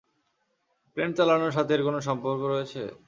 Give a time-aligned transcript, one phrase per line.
[0.97, 2.81] Plane চালানোর সাথে এর কোনো সম্পর্ক রয়েছে?